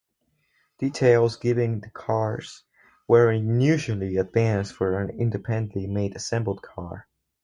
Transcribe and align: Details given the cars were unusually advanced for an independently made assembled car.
Details 0.79 1.37
given 1.37 1.79
the 1.81 1.91
cars 1.91 2.63
were 3.07 3.29
unusually 3.29 4.17
advanced 4.17 4.73
for 4.73 4.99
an 4.99 5.11
independently 5.21 5.85
made 5.85 6.15
assembled 6.15 6.63
car. 6.63 7.07